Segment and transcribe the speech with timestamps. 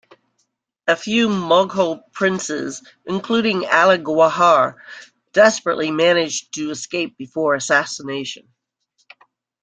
[0.87, 4.77] A few Mughal Princes, including Ali Gauhar
[5.31, 8.47] desperately managed to escape before assassination.